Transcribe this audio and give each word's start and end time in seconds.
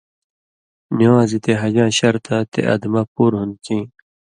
نِوان٘ز 0.97 1.31
یی 1.33 1.39
تے 1.43 1.51
حَجاں 1.61 1.89
شرطہ 1.97 2.37
تے 2.51 2.59
اَدمہ 2.73 3.01
پُور 3.13 3.31
ہون 3.37 3.49
کھیں۔ 3.63 3.83